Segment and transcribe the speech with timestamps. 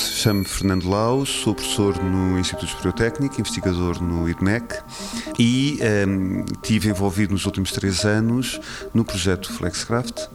[0.00, 4.78] Chamo-me Fernando Lau, sou professor no Instituto Superior Técnico, investigador no IDMEC
[5.38, 8.60] e um, ehm, tive envolvido nos últimos três anos
[8.94, 10.28] no projeto Flexcraft.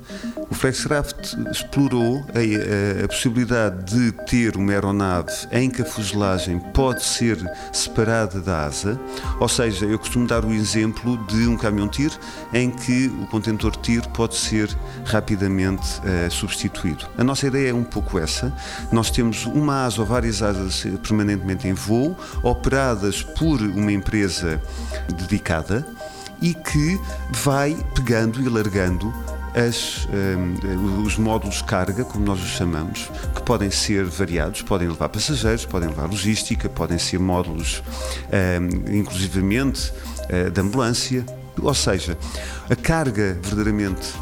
[0.49, 6.59] O Flexcraft explorou a, a, a possibilidade de ter uma aeronave em que a fuselagem
[6.73, 7.37] pode ser
[7.73, 8.99] separada da asa,
[9.39, 12.15] ou seja, eu costumo dar o exemplo de um caminhão-tiro
[12.53, 14.69] em que o contentor tiro pode ser
[15.05, 17.05] rapidamente uh, substituído.
[17.17, 18.55] A nossa ideia é um pouco essa.
[18.91, 24.61] Nós temos uma asa ou várias asas permanentemente em voo, operadas por uma empresa
[25.17, 25.85] dedicada
[26.41, 26.99] e que
[27.31, 29.13] vai pegando e largando
[29.55, 35.07] as, um, os módulos carga, como nós os chamamos, que podem ser variados, podem levar
[35.07, 37.81] passageiros, podem levar logística, podem ser módulos,
[38.29, 41.25] um, inclusivamente, uh, de ambulância.
[41.61, 42.17] Ou seja,
[42.69, 44.13] a carga verdadeiramente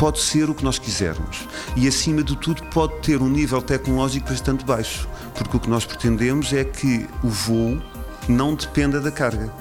[0.00, 4.30] pode ser o que nós quisermos e, acima de tudo, pode ter um nível tecnológico
[4.30, 7.78] bastante baixo, porque o que nós pretendemos é que o voo
[8.26, 9.52] não dependa da carga.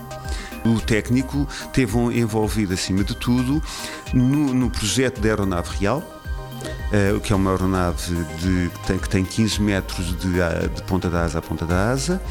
[0.65, 3.61] O técnico teve envolvido, acima de tudo,
[4.13, 6.01] no, no projeto da aeronave real,
[6.91, 10.29] uh, que é uma aeronave de, que, tem, que tem 15 metros de,
[10.75, 12.21] de ponta da asa a ponta da asa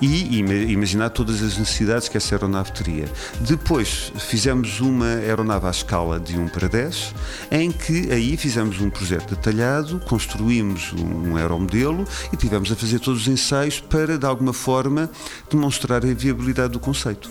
[0.00, 3.06] e imaginar todas as necessidades que essa aeronave teria.
[3.40, 7.14] Depois fizemos uma aeronave à escala de 1 para 10,
[7.50, 13.22] em que aí fizemos um projeto detalhado, construímos um aeromodelo e tivemos a fazer todos
[13.22, 15.10] os ensaios para, de alguma forma,
[15.50, 17.30] demonstrar a viabilidade do conceito.